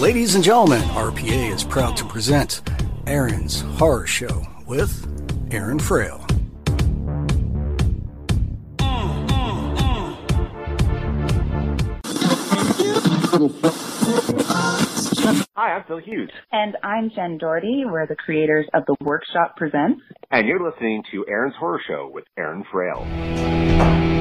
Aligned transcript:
Ladies 0.00 0.34
and 0.34 0.42
gentlemen, 0.42 0.80
RPA 0.80 1.52
is 1.52 1.62
proud 1.62 1.94
to 1.98 2.06
present 2.06 2.62
Aaron's 3.06 3.60
Horror 3.60 4.06
Show 4.06 4.46
with 4.66 5.06
Aaron 5.52 5.78
Frale. 5.78 6.26
Hi, 14.42 15.74
I'm 15.74 15.84
Phil 15.86 15.98
Hughes, 15.98 16.30
And 16.52 16.76
I'm 16.82 17.10
Jen 17.14 17.36
Doherty. 17.38 17.82
We're 17.84 18.06
the 18.06 18.16
creators 18.16 18.66
of 18.72 18.84
The 18.86 18.96
Workshop 19.04 19.56
Presents. 19.56 20.00
and 20.30 20.46
you're 20.46 20.62
listening 20.64 21.02
to 21.12 21.26
Aaron's 21.28 21.54
Horror 21.56 21.80
Show 21.86 22.10
with 22.12 22.24
Aaron 22.38 22.64
Frale. 22.72 24.19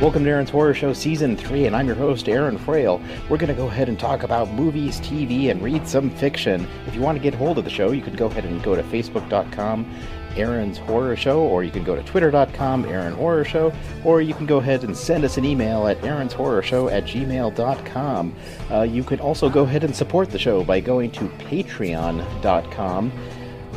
Welcome 0.00 0.22
to 0.22 0.30
Aaron's 0.30 0.50
Horror 0.50 0.74
Show 0.74 0.92
Season 0.92 1.36
3, 1.36 1.66
and 1.66 1.74
I'm 1.74 1.88
your 1.88 1.96
host, 1.96 2.28
Aaron 2.28 2.56
Frale. 2.56 3.02
We're 3.28 3.36
going 3.36 3.48
to 3.48 3.54
go 3.54 3.66
ahead 3.66 3.88
and 3.88 3.98
talk 3.98 4.22
about 4.22 4.48
movies, 4.52 5.00
TV, 5.00 5.50
and 5.50 5.60
read 5.60 5.88
some 5.88 6.08
fiction. 6.08 6.68
If 6.86 6.94
you 6.94 7.00
want 7.00 7.18
to 7.18 7.22
get 7.22 7.34
hold 7.34 7.58
of 7.58 7.64
the 7.64 7.70
show, 7.70 7.90
you 7.90 8.00
can 8.00 8.14
go 8.14 8.26
ahead 8.26 8.44
and 8.44 8.62
go 8.62 8.76
to 8.76 8.82
facebook.com, 8.84 9.92
Aaron's 10.36 10.78
Horror 10.78 11.16
Show, 11.16 11.40
or 11.40 11.64
you 11.64 11.72
can 11.72 11.82
go 11.82 11.96
to 11.96 12.02
twitter.com, 12.04 12.84
Aaron 12.84 13.14
Horror 13.14 13.44
Show, 13.44 13.72
or 14.04 14.22
you 14.22 14.34
can 14.34 14.46
go 14.46 14.58
ahead 14.58 14.84
and 14.84 14.96
send 14.96 15.24
us 15.24 15.36
an 15.36 15.44
email 15.44 15.88
at 15.88 16.00
Aaron's 16.04 16.32
Horror 16.32 16.62
Show 16.62 16.88
at 16.88 17.02
gmail.com. 17.02 18.34
Uh, 18.70 18.82
you 18.82 19.02
can 19.02 19.18
also 19.18 19.50
go 19.50 19.64
ahead 19.64 19.82
and 19.82 19.96
support 19.96 20.30
the 20.30 20.38
show 20.38 20.62
by 20.62 20.78
going 20.78 21.10
to 21.10 21.24
patreon.com 21.50 23.12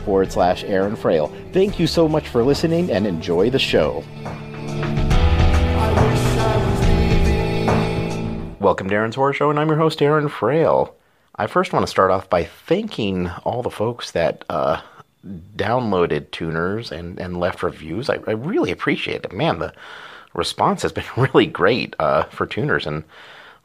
forward 0.06 0.32
slash 0.32 0.64
Aaron 0.66 0.96
Frale. 0.96 1.34
Thank 1.52 1.80
you 1.80 1.88
so 1.88 2.08
much 2.08 2.28
for 2.28 2.44
listening 2.44 2.92
and 2.92 3.08
enjoy 3.08 3.50
the 3.50 3.58
show. 3.58 4.04
Welcome 8.62 8.90
to 8.90 8.94
Aaron's 8.94 9.16
Horror 9.16 9.34
Show, 9.34 9.50
and 9.50 9.60
I'm 9.60 9.70
your 9.70 9.80
host, 9.80 10.04
Aaron 10.04 10.30
Frale. 10.30 10.94
I 11.36 11.48
first 11.48 11.74
want 11.74 11.82
to 11.82 11.90
start 11.90 12.12
off 12.12 12.30
by 12.30 12.44
thanking 12.44 13.28
all 13.44 13.64
the 13.64 13.72
folks 13.72 14.12
that 14.12 14.46
uh, 14.52 14.82
downloaded 15.56 16.30
tuners 16.30 16.92
and, 16.92 17.20
and 17.20 17.40
left 17.40 17.64
reviews. 17.64 18.08
I, 18.08 18.20
I 18.28 18.34
really 18.34 18.70
appreciate 18.70 19.26
it. 19.26 19.34
Man, 19.34 19.58
the 19.58 19.74
response 20.36 20.84
has 20.84 20.92
been 20.92 21.06
really 21.18 21.48
great 21.48 21.96
uh, 21.98 22.26
for 22.26 22.46
tuners, 22.46 22.86
and 22.86 23.04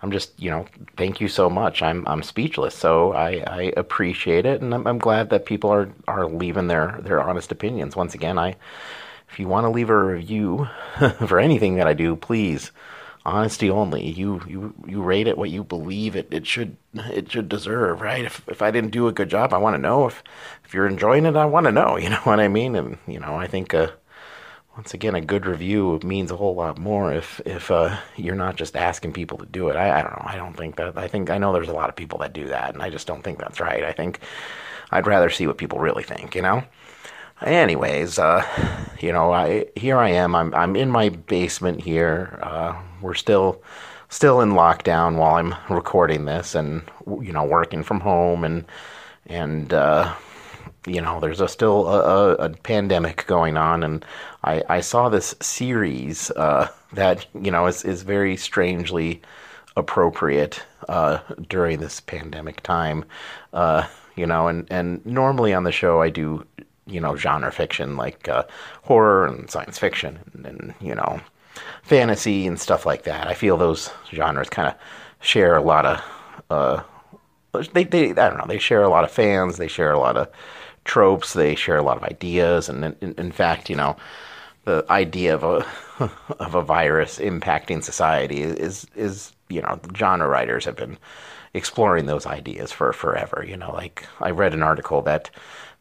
I'm 0.01 0.13
just, 0.13 0.33
you 0.41 0.49
know, 0.49 0.65
thank 0.97 1.21
you 1.21 1.29
so 1.29 1.51
much. 1.51 1.83
I'm 1.83 2.09
I'm 2.09 2.23
speechless. 2.23 2.75
So 2.75 3.13
I, 3.13 3.45
I 3.47 3.75
appreciate 3.77 4.47
it, 4.47 4.63
and 4.63 4.73
I'm, 4.73 4.87
I'm 4.87 4.99
glad 4.99 5.29
that 5.29 5.45
people 5.45 5.69
are, 5.69 5.91
are 6.09 6.27
leaving 6.27 6.69
their, 6.69 6.99
their 7.03 7.23
honest 7.23 7.53
opinions. 7.53 7.97
Once 7.97 8.15
again, 8.15 8.39
I 8.39 8.57
if 9.29 9.39
you 9.39 9.47
want 9.47 9.67
to 9.67 9.71
leave 9.71 9.91
a 9.91 10.05
review 10.05 10.69
for 11.27 11.39
anything 11.39 11.75
that 11.75 11.87
I 11.87 11.93
do, 11.93 12.17
please 12.17 12.71
honesty 13.27 13.69
only. 13.69 14.09
You 14.09 14.41
you 14.47 14.75
you 14.87 15.03
rate 15.03 15.27
it 15.27 15.37
what 15.37 15.51
you 15.51 15.65
believe 15.65 16.17
it, 16.17 16.29
it 16.31 16.47
should 16.47 16.77
it 16.95 17.31
should 17.31 17.49
deserve, 17.49 18.01
right? 18.01 18.25
If 18.25 18.43
if 18.49 18.63
I 18.63 18.71
didn't 18.71 18.91
do 18.91 19.09
a 19.09 19.13
good 19.13 19.29
job, 19.29 19.53
I 19.53 19.59
want 19.59 19.75
to 19.75 19.83
know. 19.83 20.07
If 20.07 20.23
if 20.65 20.73
you're 20.73 20.87
enjoying 20.87 21.27
it, 21.27 21.37
I 21.37 21.45
want 21.47 21.67
to 21.67 21.73
know. 21.73 21.97
You 22.07 22.11
know 22.11 22.17
what 22.25 22.41
I 22.41 22.49
mean? 22.49 22.77
And 22.77 22.99
you 23.07 23.21
know, 23.21 23.35
I 23.37 23.47
think 23.49 23.75
uh, 23.75 23.89
once 24.77 24.95
again, 24.95 25.15
a 25.15 25.21
good 25.21 25.47
review 25.47 25.99
means 26.05 26.31
a 26.31 26.37
whole 26.37 26.55
lot 26.55 26.79
more 26.79 27.13
if 27.13 27.41
if 27.45 27.71
uh, 27.71 27.97
you're 28.17 28.35
not 28.37 28.57
just 28.57 28.77
asking 28.77 29.13
people 29.13 29.39
to 29.39 29.47
do 29.47 29.69
it. 29.69 29.77
I, 29.77 30.01
I 30.01 30.03
don't 30.03 30.13
know. 30.13 30.25
I 30.27 30.37
don't 30.37 30.57
think 30.57 30.77
that. 30.77 30.97
I 30.97 31.09
think 31.09 31.31
I 31.31 31.39
know 31.39 31.53
there's 31.53 31.69
a 31.69 31.73
lot 31.73 31.89
of 31.89 31.97
people 31.97 32.19
that 32.21 32.33
do 32.33 32.49
that, 32.49 32.75
and 32.75 32.83
I 32.83 32.91
just 32.91 33.07
don't 33.07 33.23
think 33.23 33.39
that's 33.39 33.61
right. 33.61 33.83
I 33.85 33.93
think 33.93 34.21
I'd 34.91 35.07
rather 35.07 35.31
see 35.31 35.47
what 35.47 35.59
people 35.59 35.79
really 35.81 36.05
think. 36.05 36.35
You 36.35 36.43
know. 36.43 36.63
Anyways, 37.43 38.19
uh, 38.19 38.45
you 38.99 39.13
know, 39.13 39.31
I 39.33 39.67
here 39.77 39.99
I 39.99 40.11
am. 40.11 40.35
I'm 40.35 40.55
I'm 40.55 40.75
in 40.75 40.91
my 40.91 41.11
basement 41.11 41.83
here. 41.83 42.39
Uh, 42.43 42.81
we're 43.03 43.15
still 43.15 43.63
still 44.09 44.41
in 44.41 44.53
lockdown 44.53 45.17
while 45.17 45.35
I'm 45.35 45.55
recording 45.69 46.25
this, 46.25 46.55
and 46.55 46.83
you 47.07 47.33
know, 47.33 47.45
working 47.45 47.83
from 47.83 48.01
home, 48.01 48.43
and 48.43 48.65
and 49.27 49.75
uh, 49.75 50.15
you 50.87 51.03
know, 51.03 51.21
there's 51.21 51.43
a 51.43 51.49
still 51.49 51.87
a, 51.89 52.01
a, 52.01 52.33
a 52.47 52.49
pandemic 52.51 53.27
going 53.27 53.59
on, 53.59 53.83
and 53.83 54.03
I 54.43 54.63
I 54.71 54.81
saw 54.81 55.11
this 55.11 55.35
series 55.43 56.31
uh, 56.31 56.69
that 56.95 57.27
you 57.35 57.51
know 57.51 57.67
is 57.67 57.85
is 57.85 58.01
very 58.03 58.39
strangely 58.39 59.21
appropriate 59.77 60.63
uh, 60.89 61.19
during 61.49 61.81
this 61.81 62.01
pandemic 62.01 62.63
time. 62.63 63.05
Uh, 63.53 63.87
you 64.17 64.25
know, 64.27 64.49
and 64.49 64.67
and 64.71 65.05
normally 65.05 65.53
on 65.53 65.65
the 65.65 65.73
show 65.73 66.01
I 66.01 66.09
do 66.09 66.47
you 66.87 67.01
know 67.01 67.17
genre 67.17 67.51
fiction 67.51 67.97
like 67.97 68.29
uh, 68.29 68.45
horror 68.83 69.27
and 69.27 69.51
science 69.51 69.79
fiction 69.79 70.19
and, 70.35 70.47
and 70.47 70.75
you 70.81 70.95
know 70.95 71.21
fantasy 71.83 72.47
and 72.47 72.61
stuff 72.61 72.87
like 72.87 73.05
that. 73.05 73.27
I 73.27 73.35
feel 73.35 73.57
those 73.57 73.91
genres 74.13 74.51
kind 74.51 74.69
of 74.69 74.75
share 75.21 75.57
a 75.57 75.63
lot 75.63 75.87
of 75.87 76.03
uh, 76.51 76.83
they 77.73 77.85
they 77.85 78.11
I 78.11 78.15
don't 78.29 78.39
know 78.39 78.47
they 78.47 78.59
share 78.59 78.83
a 78.83 78.89
lot 78.89 79.05
of 79.05 79.11
fans. 79.11 79.57
They 79.57 79.69
share 79.69 79.93
a 79.93 79.99
lot 79.99 80.17
of 80.17 80.29
tropes. 80.85 81.33
They 81.33 81.55
share 81.55 81.77
a 81.77 81.83
lot 81.83 81.97
of 81.97 82.05
ideas. 82.05 82.69
And 82.69 82.97
in, 83.01 83.15
in 83.19 83.33
fact, 83.33 83.69
you 83.71 83.77
know, 83.77 83.97
the 84.65 84.85
idea 84.91 85.35
of 85.35 85.43
a 85.43 86.11
of 86.39 86.55
a 86.55 86.63
virus 86.63 87.19
impacting 87.19 87.83
society 87.83 88.43
is 88.43 88.87
is 88.95 89.33
you 89.49 89.63
know 89.63 89.81
genre 89.97 90.29
writers 90.29 90.65
have 90.65 90.77
been 90.77 90.99
exploring 91.55 92.07
those 92.07 92.27
ideas 92.27 92.73
for 92.73 92.93
forever. 92.93 93.45
You 93.47 93.57
know, 93.57 93.73
like 93.73 94.07
I 94.21 94.31
read 94.31 94.55
an 94.55 94.63
article 94.63 95.03
that 95.03 95.31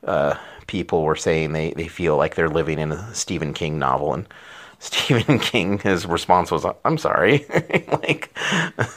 uh, 0.06 0.38
people 0.68 1.04
were 1.04 1.16
saying 1.16 1.52
they, 1.52 1.72
they 1.72 1.88
feel 1.88 2.18
like 2.18 2.36
they're 2.36 2.50
living 2.50 2.80
in 2.80 2.92
a 2.92 3.14
Stephen 3.14 3.54
King 3.54 3.80
novel, 3.80 4.14
and 4.14 4.28
Stephen 4.80 5.40
King 5.40 5.80
his 5.80 6.06
response 6.06 6.52
was, 6.52 6.66
"I'm 6.84 6.98
sorry," 6.98 7.46
like 7.88 8.38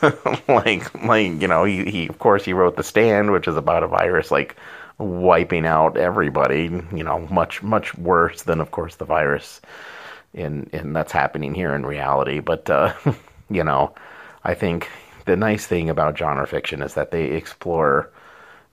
like 0.48 1.02
like 1.04 1.40
you 1.40 1.48
know 1.48 1.64
he, 1.64 1.84
he 1.90 2.08
of 2.08 2.18
course 2.18 2.44
he 2.44 2.52
wrote 2.52 2.76
The 2.76 2.82
Stand, 2.82 3.32
which 3.32 3.48
is 3.48 3.56
about 3.56 3.82
a 3.84 3.88
virus 3.88 4.30
like 4.30 4.56
wiping 4.98 5.66
out 5.66 5.96
everybody. 5.96 6.64
You 6.94 7.04
know, 7.04 7.20
much 7.30 7.62
much 7.62 7.96
worse 7.96 8.42
than 8.42 8.60
of 8.60 8.70
course 8.70 8.96
the 8.96 9.04
virus 9.04 9.60
in 10.34 10.68
and 10.72 10.94
that's 10.94 11.12
happening 11.12 11.54
here 11.54 11.74
in 11.74 11.86
reality. 11.86 12.40
But 12.40 12.68
uh, 12.68 12.92
you 13.50 13.64
know, 13.64 13.94
I 14.44 14.54
think 14.54 14.88
the 15.24 15.36
nice 15.36 15.66
thing 15.66 15.88
about 15.90 16.18
genre 16.18 16.46
fiction 16.46 16.82
is 16.82 16.94
that 16.94 17.10
they 17.10 17.26
explore 17.26 18.10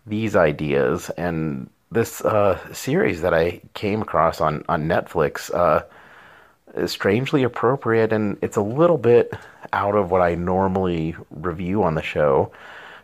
these 0.06 0.36
ideas 0.36 1.10
and 1.12 1.70
this 1.96 2.22
uh, 2.22 2.60
series 2.74 3.22
that 3.22 3.34
I 3.34 3.62
came 3.74 4.02
across 4.02 4.40
on 4.42 4.64
on 4.70 4.88
Netflix 4.88 5.54
uh, 5.54 5.84
is 6.76 6.92
strangely 6.92 7.44
appropriate, 7.44 8.14
and 8.14 8.38
it's 8.42 8.58
a 8.58 8.62
little 8.62 8.98
bit 9.00 9.34
out 9.74 9.96
of 9.96 10.12
what 10.12 10.22
I 10.22 10.36
normally 10.36 11.16
review 11.32 11.84
on 11.84 11.96
the 11.96 12.04
show. 12.04 12.52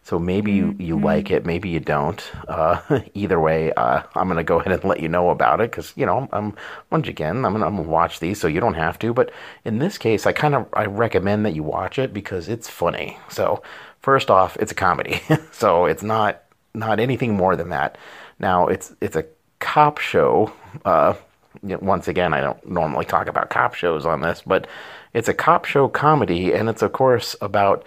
So 0.03 0.17
maybe 0.17 0.51
you, 0.51 0.75
you 0.79 0.99
like 0.99 1.29
it, 1.29 1.45
maybe 1.45 1.69
you 1.69 1.79
don't. 1.79 2.19
Uh, 2.47 3.01
either 3.13 3.39
way, 3.39 3.71
uh, 3.73 4.01
I'm 4.15 4.27
gonna 4.27 4.43
go 4.43 4.59
ahead 4.59 4.73
and 4.73 4.83
let 4.83 4.99
you 4.99 5.07
know 5.07 5.29
about 5.29 5.61
it 5.61 5.71
because 5.71 5.93
you 5.95 6.05
know 6.05 6.27
I'm 6.33 6.55
once 6.91 7.07
again 7.07 7.45
I'm 7.45 7.53
gonna 7.53 7.81
watch 7.81 8.19
these, 8.19 8.39
so 8.39 8.47
you 8.47 8.59
don't 8.59 8.73
have 8.73 8.97
to. 8.99 9.13
But 9.13 9.31
in 9.63 9.79
this 9.79 9.97
case, 9.97 10.25
I 10.25 10.33
kind 10.33 10.55
of 10.55 10.67
I 10.73 10.85
recommend 10.85 11.45
that 11.45 11.55
you 11.55 11.63
watch 11.63 11.99
it 11.99 12.13
because 12.13 12.49
it's 12.49 12.67
funny. 12.67 13.17
So 13.29 13.61
first 13.99 14.29
off, 14.31 14.57
it's 14.59 14.71
a 14.71 14.75
comedy, 14.75 15.21
so 15.51 15.85
it's 15.85 16.03
not 16.03 16.43
not 16.73 16.99
anything 16.99 17.35
more 17.35 17.55
than 17.55 17.69
that. 17.69 17.97
Now 18.41 18.67
it's 18.67 18.93
it's 18.99 19.15
a 19.15 19.25
cop 19.59 19.99
show, 19.99 20.51
uh, 20.83 21.13
once 21.61 22.07
again, 22.07 22.33
I 22.33 22.41
don't 22.41 22.69
normally 22.69 23.05
talk 23.05 23.27
about 23.27 23.49
cop 23.49 23.75
shows 23.75 24.05
on 24.05 24.21
this, 24.21 24.41
but 24.45 24.67
it's 25.13 25.29
a 25.29 25.33
cop 25.33 25.65
show 25.65 25.87
comedy, 25.87 26.51
and 26.51 26.67
it's 26.67 26.81
of 26.81 26.91
course 26.91 27.35
about 27.39 27.85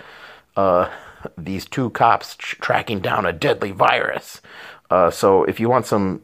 uh, 0.56 0.88
these 1.36 1.66
two 1.66 1.90
cops 1.90 2.36
tr- 2.36 2.56
tracking 2.62 3.00
down 3.00 3.26
a 3.26 3.32
deadly 3.32 3.72
virus. 3.72 4.40
Uh, 4.90 5.10
so 5.10 5.44
if 5.44 5.58
you 5.58 5.68
want 5.68 5.86
some 5.86 6.22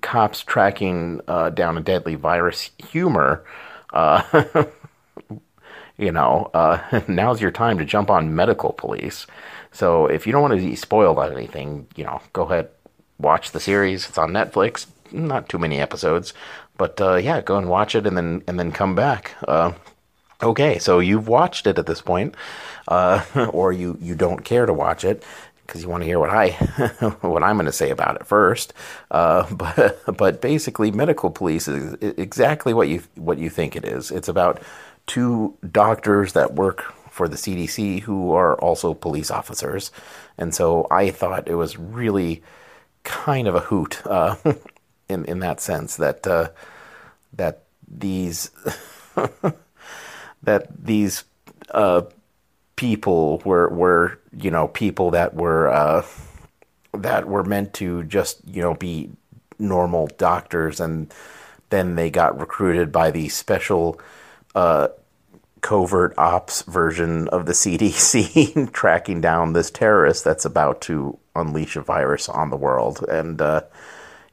cops 0.00 0.42
tracking 0.42 1.20
uh, 1.28 1.50
down 1.50 1.78
a 1.78 1.80
deadly 1.80 2.16
virus 2.16 2.70
humor, 2.90 3.44
uh, 3.92 4.22
you 5.98 6.10
know, 6.10 6.50
uh, 6.54 7.00
now's 7.08 7.40
your 7.40 7.50
time 7.50 7.78
to 7.78 7.84
jump 7.84 8.10
on 8.10 8.34
Medical 8.34 8.72
Police. 8.72 9.26
So 9.70 10.06
if 10.06 10.26
you 10.26 10.32
don't 10.32 10.42
want 10.42 10.54
to 10.58 10.66
be 10.66 10.74
spoiled 10.74 11.18
on 11.18 11.32
anything, 11.32 11.86
you 11.94 12.04
know, 12.04 12.20
go 12.32 12.44
ahead, 12.44 12.70
watch 13.18 13.50
the 13.50 13.60
series. 13.60 14.08
It's 14.08 14.18
on 14.18 14.30
Netflix. 14.30 14.86
Not 15.10 15.48
too 15.48 15.58
many 15.58 15.80
episodes, 15.80 16.34
but 16.76 17.00
uh, 17.00 17.16
yeah, 17.16 17.40
go 17.40 17.56
and 17.56 17.68
watch 17.68 17.94
it 17.94 18.06
and 18.06 18.16
then 18.16 18.42
and 18.46 18.58
then 18.58 18.72
come 18.72 18.94
back. 18.94 19.34
Uh, 19.46 19.72
okay, 20.42 20.78
so 20.78 20.98
you've 20.98 21.28
watched 21.28 21.66
it 21.66 21.78
at 21.78 21.86
this 21.86 22.02
point, 22.02 22.34
uh, 22.88 23.24
or 23.52 23.72
you 23.72 23.96
you 24.00 24.14
don't 24.14 24.44
care 24.44 24.66
to 24.66 24.72
watch 24.72 25.04
it 25.04 25.24
because 25.66 25.82
you 25.82 25.88
want 25.88 26.02
to 26.02 26.06
hear 26.06 26.18
what 26.18 26.30
I 26.30 26.50
what 27.20 27.42
I'm 27.42 27.56
going 27.56 27.66
to 27.66 27.72
say 27.72 27.90
about 27.90 28.16
it 28.16 28.26
first. 28.26 28.72
Uh, 29.10 29.46
but 29.54 30.16
but 30.16 30.40
basically, 30.40 30.90
medical 30.90 31.30
police 31.30 31.68
is 31.68 31.94
exactly 32.00 32.74
what 32.74 32.88
you 32.88 33.02
what 33.14 33.38
you 33.38 33.50
think 33.50 33.76
it 33.76 33.84
is. 33.84 34.10
It's 34.10 34.28
about 34.28 34.62
two 35.06 35.56
doctors 35.70 36.34
that 36.34 36.54
work 36.54 36.94
for 37.10 37.28
the 37.28 37.36
CDC 37.36 38.00
who 38.00 38.32
are 38.32 38.56
also 38.60 38.94
police 38.94 39.30
officers, 39.30 39.90
and 40.36 40.54
so 40.54 40.86
I 40.90 41.10
thought 41.10 41.48
it 41.48 41.54
was 41.54 41.78
really 41.78 42.42
kind 43.08 43.48
of 43.48 43.54
a 43.54 43.60
hoot 43.60 44.02
uh, 44.06 44.36
in 45.08 45.24
in 45.24 45.40
that 45.40 45.60
sense 45.60 45.96
that 45.96 46.26
uh, 46.26 46.50
that 47.32 47.64
these 47.88 48.50
that 50.42 50.68
these 50.84 51.24
uh, 51.70 52.02
people 52.76 53.42
were 53.44 53.68
were 53.68 54.20
you 54.38 54.50
know 54.50 54.68
people 54.68 55.10
that 55.10 55.34
were 55.34 55.68
uh, 55.68 56.04
that 56.92 57.26
were 57.26 57.44
meant 57.44 57.72
to 57.74 58.04
just 58.04 58.40
you 58.46 58.60
know 58.60 58.74
be 58.74 59.10
normal 59.58 60.06
doctors 60.18 60.78
and 60.78 61.12
then 61.70 61.96
they 61.96 62.10
got 62.10 62.38
recruited 62.38 62.92
by 62.92 63.10
the 63.10 63.28
special 63.28 64.00
uh, 64.54 64.88
covert 65.60 66.14
ops 66.18 66.62
version 66.62 67.28
of 67.28 67.46
the 67.46 67.52
CDC 67.52 68.72
tracking 68.72 69.20
down 69.20 69.52
this 69.52 69.70
terrorist 69.70 70.24
that's 70.24 70.44
about 70.44 70.80
to 70.82 71.18
unleash 71.34 71.76
a 71.76 71.82
virus 71.82 72.28
on 72.28 72.50
the 72.50 72.56
world. 72.56 73.04
And 73.08 73.40
uh, 73.40 73.62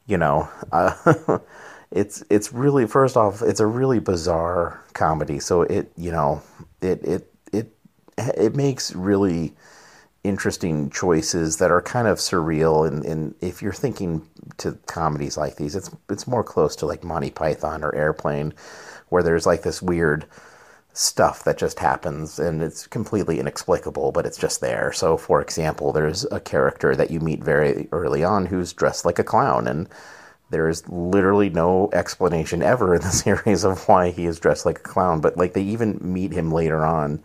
you 0.06 0.16
know 0.16 0.48
uh, 0.72 1.38
it's 1.90 2.22
it's 2.30 2.52
really 2.52 2.86
first 2.86 3.16
off 3.16 3.42
it's 3.42 3.60
a 3.60 3.66
really 3.66 3.98
bizarre 3.98 4.82
comedy. 4.94 5.40
So 5.40 5.62
it 5.62 5.92
you 5.96 6.12
know 6.12 6.42
it 6.80 7.02
it 7.04 7.32
it 7.52 7.72
it 8.18 8.54
makes 8.54 8.94
really 8.94 9.54
interesting 10.24 10.90
choices 10.90 11.58
that 11.58 11.70
are 11.70 11.80
kind 11.80 12.08
of 12.08 12.18
surreal. 12.18 12.86
And, 12.86 13.04
and 13.04 13.34
if 13.40 13.62
you're 13.62 13.72
thinking 13.72 14.26
to 14.58 14.72
comedies 14.86 15.36
like 15.36 15.56
these 15.56 15.76
it's 15.76 15.90
it's 16.10 16.26
more 16.26 16.44
close 16.44 16.76
to 16.76 16.86
like 16.86 17.04
Monty 17.04 17.30
Python 17.30 17.84
or 17.84 17.94
Airplane 17.94 18.52
where 19.08 19.22
there's 19.22 19.46
like 19.46 19.62
this 19.62 19.80
weird 19.80 20.26
stuff 20.96 21.44
that 21.44 21.58
just 21.58 21.78
happens 21.78 22.38
and 22.38 22.62
it's 22.62 22.86
completely 22.86 23.38
inexplicable 23.38 24.12
but 24.12 24.24
it's 24.24 24.38
just 24.38 24.62
there. 24.62 24.92
So 24.92 25.18
for 25.18 25.42
example 25.42 25.92
there's 25.92 26.24
a 26.32 26.40
character 26.40 26.96
that 26.96 27.10
you 27.10 27.20
meet 27.20 27.44
very 27.44 27.86
early 27.92 28.24
on 28.24 28.46
who's 28.46 28.72
dressed 28.72 29.04
like 29.04 29.18
a 29.18 29.24
clown 29.24 29.68
and 29.68 29.88
there's 30.48 30.88
literally 30.88 31.50
no 31.50 31.90
explanation 31.92 32.62
ever 32.62 32.94
in 32.94 33.02
the 33.02 33.10
series 33.10 33.62
of 33.64 33.86
why 33.86 34.10
he 34.10 34.24
is 34.24 34.40
dressed 34.40 34.64
like 34.64 34.78
a 34.78 34.82
clown 34.82 35.20
but 35.20 35.36
like 35.36 35.52
they 35.52 35.62
even 35.62 35.98
meet 36.00 36.32
him 36.32 36.50
later 36.50 36.82
on 36.82 37.22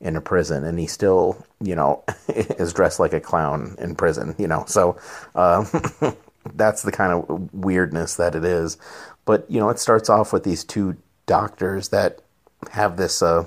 in 0.00 0.16
a 0.16 0.20
prison 0.20 0.64
and 0.64 0.80
he 0.80 0.88
still 0.88 1.46
you 1.60 1.76
know 1.76 2.02
is 2.28 2.72
dressed 2.72 2.98
like 2.98 3.12
a 3.12 3.20
clown 3.20 3.76
in 3.78 3.94
prison 3.94 4.34
you 4.36 4.48
know? 4.48 4.64
So 4.66 4.98
uh, 5.36 5.64
that's 6.54 6.82
the 6.82 6.90
kind 6.90 7.12
of 7.12 7.54
weirdness 7.54 8.16
that 8.16 8.34
it 8.34 8.44
is. 8.44 8.78
But 9.24 9.48
you 9.48 9.60
know 9.60 9.68
it 9.68 9.78
starts 9.78 10.10
off 10.10 10.32
with 10.32 10.42
these 10.42 10.64
two 10.64 10.96
doctors 11.26 11.90
that 11.90 12.20
have 12.70 12.96
this 12.96 13.22
uh, 13.22 13.44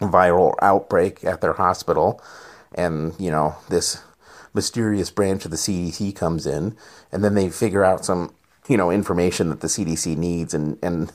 viral 0.00 0.54
outbreak 0.60 1.24
at 1.24 1.40
their 1.40 1.54
hospital 1.54 2.22
and 2.74 3.14
you 3.18 3.30
know 3.30 3.56
this 3.68 4.02
mysterious 4.52 5.10
branch 5.10 5.44
of 5.44 5.50
the 5.50 5.56
CDC 5.56 6.14
comes 6.14 6.46
in 6.46 6.76
and 7.10 7.24
then 7.24 7.34
they 7.34 7.48
figure 7.48 7.84
out 7.84 8.04
some 8.04 8.34
you 8.68 8.76
know 8.76 8.90
information 8.90 9.48
that 9.48 9.60
the 9.60 9.68
CDC 9.68 10.16
needs 10.16 10.54
and 10.54 10.78
and 10.82 11.12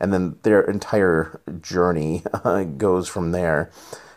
and 0.00 0.12
then 0.12 0.36
their 0.42 0.62
entire 0.62 1.40
journey 1.60 2.22
uh, 2.44 2.64
goes 2.64 3.08
from 3.08 3.32
there. 3.32 3.70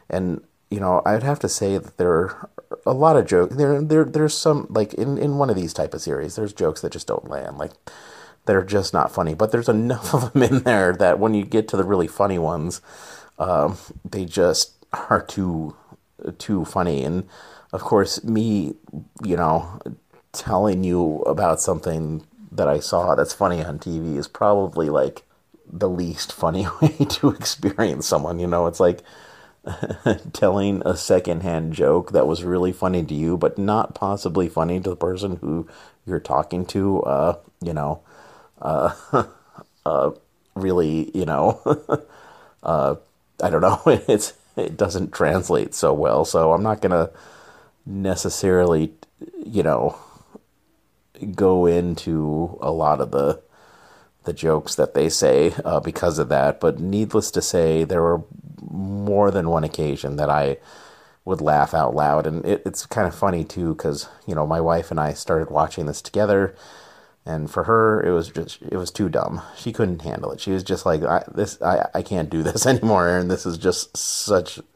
And 0.10 0.42
you 0.69 0.80
know, 0.80 1.01
I'd 1.06 1.24
have 1.24 1.39
to 1.39 1.50
say 1.50 1.77
that 1.77 1.98
there 1.98 2.12
are 2.12 2.50
a 2.86 2.94
lot 2.94 3.18
of 3.18 3.25
jokes. 3.25 3.56
There, 3.56 3.81
there, 3.81 4.06
there's 4.06 4.38
some 4.38 4.68
like 4.69 4.94
in 4.94 5.18
in 5.18 5.38
one 5.38 5.50
of 5.50 5.56
these 5.56 5.74
type 5.74 5.94
of 5.94 6.01
series. 6.01 6.36
There's 6.36 6.54
jokes 6.54 6.81
that 6.81 6.92
just 6.92 7.07
don't 7.07 7.30
land, 7.30 7.57
like 7.57 7.72
that 8.50 8.56
are 8.56 8.66
just 8.66 8.96
not 8.96 9.12
funny. 9.12 9.36
But 9.36 9.51
there's 9.51 9.69
enough 9.69 10.12
of 10.16 10.34
them 10.34 10.42
in 10.42 10.63
there 10.63 10.92
that 10.94 11.19
when 11.19 11.36
you 11.36 11.46
get 11.46 11.68
to 11.68 11.78
the 11.78 11.84
really 11.84 12.07
funny 12.07 12.40
ones, 12.40 12.81
um, 13.38 13.78
they 14.04 14.25
just 14.25 14.74
are 14.92 15.22
too 15.22 15.75
too 16.40 16.66
funny. 16.66 17.04
And 17.04 17.28
of 17.72 17.81
course, 17.81 18.24
me, 18.24 18.74
you 19.24 19.38
know, 19.38 19.80
telling 20.31 20.84
you 20.84 21.19
about 21.19 21.62
something 21.62 22.25
that 22.51 22.68
I 22.68 22.80
saw 22.80 23.13
that's 23.13 23.34
funny 23.34 23.63
on 23.63 23.78
TV 23.78 24.18
is 24.18 24.28
probably 24.28 24.90
like 24.90 25.22
the 25.72 25.88
least 25.88 26.34
funny 26.34 26.66
way 26.81 27.06
to 27.07 27.30
experience 27.30 28.07
someone. 28.07 28.40
You 28.40 28.48
know, 28.48 28.66
it's 28.66 28.80
like 28.80 29.04
telling 30.34 30.81
a 30.88 30.98
secondhand 30.98 31.74
joke 31.74 32.13
that 32.13 32.25
was 32.25 32.44
really 32.44 32.72
funny 32.72 33.04
to 33.04 33.13
you, 33.13 33.38
but 33.38 33.60
not 33.60 33.94
possibly 33.94 34.50
funny 34.50 34.80
to 34.80 34.90
the 34.90 34.96
person 34.96 35.36
who 35.36 35.68
you're 36.04 36.19
talking 36.19 36.66
to. 36.66 37.04
Uh, 37.04 37.38
you 37.62 37.74
know, 37.74 38.01
really, 40.56 41.12
you 41.18 41.26
know, 41.26 41.62
uh, 42.64 42.96
I 43.42 43.50
don't 43.50 43.62
know. 43.62 43.82
It's 44.08 44.34
it 44.58 44.76
doesn't 44.76 45.14
translate 45.14 45.74
so 45.74 45.94
well, 45.94 46.26
so 46.26 46.52
I'm 46.52 46.64
not 46.64 46.82
gonna 46.82 47.12
necessarily, 47.86 48.94
you 49.46 49.64
know, 49.64 49.98
go 51.36 51.66
into 51.66 52.58
a 52.62 52.72
lot 52.72 53.02
of 53.02 53.12
the 53.12 53.42
the 54.26 54.34
jokes 54.34 54.76
that 54.76 54.94
they 54.94 55.10
say 55.10 55.54
uh, 55.64 55.80
because 55.80 56.20
of 56.20 56.30
that. 56.30 56.60
But 56.60 56.80
needless 56.80 57.32
to 57.32 57.42
say, 57.42 57.84
there 57.84 58.01
were 58.01 58.22
more 58.70 59.32
than 59.32 59.50
one 59.50 59.63
occasion 59.63 60.18
that 60.18 60.30
I 60.30 60.58
would 61.25 61.42
laugh 61.42 61.74
out 61.74 61.96
loud, 61.96 62.28
and 62.28 62.46
it, 62.46 62.62
it's 62.66 62.86
kind 62.86 63.08
of 63.08 63.16
funny 63.16 63.44
too 63.44 63.75
because 63.75 64.10
you 64.28 64.36
know 64.36 64.46
my 64.46 64.60
wife 64.62 64.92
and 64.92 65.00
I 65.00 65.13
started 65.13 65.50
watching 65.50 65.86
this 65.86 66.01
together, 66.01 66.56
and 67.26 67.50
for 67.50 67.66
her 67.66 68.02
it 68.02 68.12
was 68.12 68.30
just 68.30 68.62
it 68.62 68.78
was 68.78 68.92
too 68.92 69.10
dumb. 69.10 69.42
She 69.58 69.72
couldn't 69.72 70.02
handle 70.02 70.32
it. 70.32 70.42
She 70.42 70.52
was 70.52 70.64
just 70.64 70.86
like, 70.86 71.04
I, 71.04 71.24
"This 71.34 71.62
I 71.62 71.88
I 71.94 72.02
can't 72.02 72.30
do 72.30 72.44
this 72.44 72.66
anymore, 72.72 73.08
Aaron. 73.08 73.28
This 73.28 73.46
is 73.46 73.58
just 73.58 73.96
such." 73.98 74.60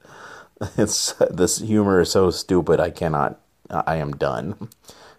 It's 0.78 1.14
this 1.30 1.58
humor 1.60 2.00
is 2.02 2.12
so 2.12 2.30
stupid. 2.30 2.80
I 2.80 2.90
cannot. 2.90 3.40
I 3.70 3.98
am 3.98 4.12
done. 4.14 4.70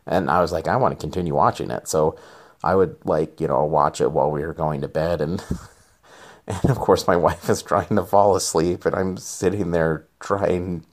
And 0.07 0.31
I 0.31 0.41
was 0.41 0.53
like, 0.53 0.69
I 0.69 0.77
want 0.77 0.93
to 0.99 1.03
continue 1.03 1.35
watching 1.35 1.71
it. 1.71 1.89
So 1.89 2.17
I 2.63 2.75
would 2.75 2.97
like, 3.05 3.41
you 3.41 3.49
know, 3.49 3.65
watch 3.65 4.01
it 4.01 4.13
while 4.13 4.31
we 4.31 4.41
were 4.41 4.55
going 4.55 4.81
to 4.81 4.89
bed 4.89 5.21
and 5.21 5.45
and 6.47 6.71
of 6.71 6.79
course 6.79 7.07
my 7.07 7.17
wife 7.17 7.49
is 7.49 7.63
trying 7.63 7.97
to 7.97 8.05
fall 8.05 8.37
asleep 8.37 8.87
and 8.87 8.95
I'm 8.95 9.17
sitting 9.17 9.71
there 9.71 10.07
trying 10.21 10.85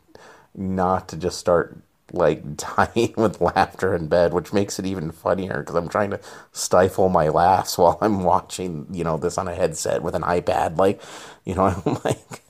not 0.56 1.08
to 1.10 1.18
just 1.18 1.38
start 1.38 1.78
like 2.12 2.56
dying 2.78 3.14
with 3.18 3.42
laughter 3.42 3.96
in 3.96 4.08
bed, 4.08 4.34
which 4.34 4.54
makes 4.54 4.80
it 4.80 4.86
even 4.86 5.12
funnier 5.12 5.60
because 5.60 5.76
I'm 5.76 5.90
trying 5.90 6.12
to 6.12 6.20
stifle 6.52 7.10
my 7.10 7.30
laughs 7.30 7.78
while 7.78 7.98
I'm 8.02 8.24
watching, 8.24 8.88
you 8.92 9.04
know, 9.04 9.18
this 9.18 9.38
on 9.38 9.48
a 9.48 9.56
headset 9.56 10.04
with 10.04 10.16
an 10.16 10.24
iPad. 10.24 10.78
Like, 10.78 11.02
you 11.46 11.56
know, 11.56 11.64
I'm 11.86 11.98
like, 12.04 12.44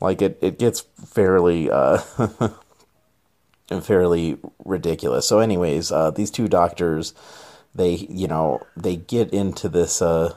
like 0.00 0.22
it, 0.22 0.38
it 0.40 0.58
gets 0.58 0.80
fairly, 0.80 1.70
uh, 1.70 1.98
fairly 3.82 4.38
ridiculous. 4.64 5.28
So, 5.28 5.38
anyways, 5.40 5.92
uh, 5.92 6.10
these 6.10 6.30
two 6.30 6.48
doctors 6.48 7.14
they 7.74 8.06
you 8.08 8.28
know 8.28 8.60
they 8.76 8.96
get 8.96 9.32
into 9.32 9.68
this 9.68 10.00
uh, 10.00 10.34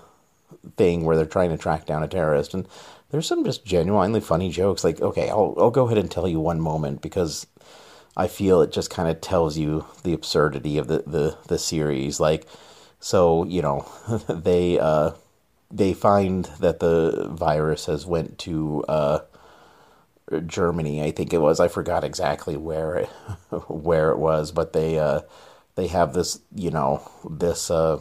thing 0.75 1.03
where 1.03 1.15
they're 1.15 1.25
trying 1.25 1.51
to 1.51 1.57
track 1.57 1.85
down 1.85 2.03
a 2.03 2.07
terrorist 2.07 2.53
and 2.53 2.67
there's 3.09 3.27
some 3.27 3.43
just 3.43 3.65
genuinely 3.65 4.19
funny 4.19 4.49
jokes. 4.49 4.83
Like 4.83 5.01
okay 5.01 5.29
I'll 5.29 5.55
I'll 5.57 5.71
go 5.71 5.85
ahead 5.85 5.97
and 5.97 6.09
tell 6.09 6.27
you 6.27 6.39
one 6.39 6.59
moment 6.59 7.01
because 7.01 7.47
I 8.15 8.27
feel 8.27 8.61
it 8.61 8.71
just 8.71 8.89
kind 8.89 9.09
of 9.09 9.21
tells 9.21 9.57
you 9.57 9.85
the 10.03 10.13
absurdity 10.13 10.77
of 10.77 10.87
the 10.87 11.03
the 11.05 11.37
the 11.47 11.57
series. 11.57 12.19
Like 12.19 12.45
so 12.99 13.43
you 13.45 13.61
know 13.61 13.85
they 14.29 14.79
uh 14.79 15.11
they 15.69 15.93
find 15.93 16.45
that 16.59 16.79
the 16.79 17.27
virus 17.31 17.85
has 17.87 18.05
went 18.05 18.37
to 18.39 18.83
uh 18.87 19.19
Germany 20.45 21.03
I 21.03 21.11
think 21.11 21.33
it 21.33 21.39
was. 21.39 21.59
I 21.59 21.67
forgot 21.67 22.03
exactly 22.03 22.57
where 22.57 22.95
it 22.95 23.05
where 23.67 24.11
it 24.11 24.17
was 24.17 24.51
but 24.51 24.73
they 24.73 24.99
uh 24.99 25.21
they 25.77 25.87
have 25.87 26.13
this, 26.13 26.41
you 26.53 26.71
know, 26.71 27.09
this 27.29 27.69
uh, 27.69 27.99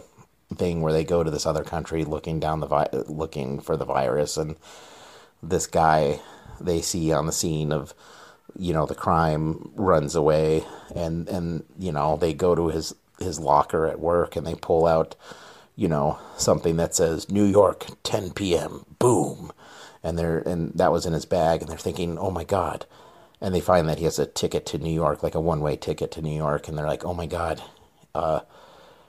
thing 0.56 0.80
where 0.80 0.94
they 0.94 1.04
go 1.04 1.22
to 1.22 1.30
this 1.30 1.44
other 1.46 1.62
country 1.62 2.04
looking 2.04 2.40
down 2.40 2.60
the 2.60 2.66
vi- 2.66 2.88
looking 3.06 3.60
for 3.60 3.76
the 3.76 3.84
virus, 3.84 4.38
and 4.38 4.56
this 5.48 5.66
guy 5.66 6.20
they 6.60 6.80
see 6.80 7.12
on 7.12 7.26
the 7.26 7.32
scene 7.32 7.72
of 7.72 7.94
you 8.58 8.72
know 8.72 8.86
the 8.86 8.94
crime 8.94 9.70
runs 9.74 10.14
away, 10.14 10.64
and 10.94 11.28
and 11.28 11.64
you 11.78 11.92
know 11.92 12.16
they 12.16 12.32
go 12.34 12.54
to 12.54 12.68
his 12.68 12.94
his 13.18 13.40
locker 13.40 13.86
at 13.86 14.00
work 14.00 14.36
and 14.36 14.46
they 14.46 14.54
pull 14.54 14.86
out 14.86 15.14
you 15.74 15.88
know 15.88 16.18
something 16.36 16.76
that 16.76 16.94
says 16.94 17.30
New 17.30 17.44
York 17.44 17.86
10 18.02 18.32
p.m. 18.32 18.84
boom 18.98 19.52
and 20.02 20.18
they're 20.18 20.38
and 20.40 20.72
that 20.74 20.92
was 20.92 21.06
in 21.06 21.12
his 21.12 21.24
bag 21.24 21.60
and 21.60 21.70
they're 21.70 21.78
thinking 21.78 22.18
oh 22.18 22.30
my 22.30 22.44
god 22.44 22.86
and 23.40 23.54
they 23.54 23.60
find 23.60 23.88
that 23.88 23.98
he 23.98 24.04
has 24.04 24.18
a 24.18 24.26
ticket 24.26 24.66
to 24.66 24.78
New 24.78 24.92
York 24.92 25.22
like 25.22 25.34
a 25.34 25.40
one-way 25.40 25.76
ticket 25.76 26.10
to 26.12 26.22
New 26.22 26.34
York 26.36 26.68
and 26.68 26.76
they're 26.76 26.86
like 26.86 27.04
oh 27.04 27.14
my 27.14 27.26
god 27.26 27.62
uh, 28.14 28.40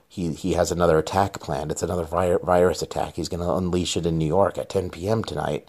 he 0.08 0.32
he 0.32 0.54
has 0.54 0.70
another 0.70 0.98
attack 0.98 1.40
planned 1.40 1.70
it's 1.70 1.82
another 1.82 2.04
vi- 2.04 2.38
virus 2.42 2.82
attack 2.82 3.16
he's 3.16 3.28
going 3.28 3.42
to 3.42 3.54
unleash 3.54 3.96
it 3.96 4.06
in 4.06 4.18
New 4.18 4.26
York 4.26 4.58
at 4.58 4.68
10 4.70 4.90
p.m. 4.90 5.22
tonight 5.24 5.68